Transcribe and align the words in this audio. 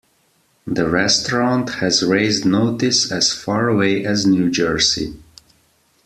The 0.65 0.89
restaurant 0.89 1.75
has 1.75 2.01
raised 2.01 2.43
notice 2.43 3.11
as 3.11 3.31
far 3.33 3.69
away 3.69 4.03
as 4.03 4.25
New 4.25 4.49
Jersey. 4.49 5.15